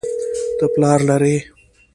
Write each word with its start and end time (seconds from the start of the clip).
ته 0.57 0.65
پلار 0.73 0.99
لرې 1.07 1.35